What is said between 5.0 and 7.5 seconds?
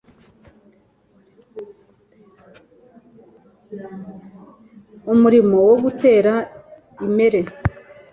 Umurimo wo gutera imere.